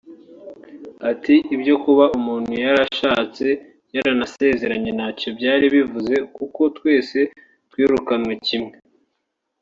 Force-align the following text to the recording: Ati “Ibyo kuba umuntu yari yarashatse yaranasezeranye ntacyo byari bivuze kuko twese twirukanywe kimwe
Ati 1.11 1.35
“Ibyo 1.55 1.75
kuba 1.83 2.05
umuntu 2.17 2.51
yari 2.53 2.63
yarashatse 2.69 3.45
yaranasezeranye 3.95 4.91
ntacyo 4.97 5.29
byari 5.37 5.65
bivuze 5.75 6.15
kuko 6.35 6.61
twese 6.77 7.19
twirukanywe 7.69 8.33
kimwe 8.45 8.75